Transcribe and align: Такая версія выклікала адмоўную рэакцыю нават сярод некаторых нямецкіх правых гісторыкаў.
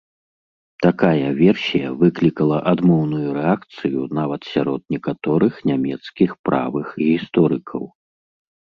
Такая 0.85 1.27
версія 1.41 1.91
выклікала 1.99 2.57
адмоўную 2.73 3.27
рэакцыю 3.39 4.01
нават 4.21 4.41
сярод 4.55 4.81
некаторых 4.97 5.53
нямецкіх 5.73 6.29
правых 6.51 6.87
гісторыкаў. 7.09 7.83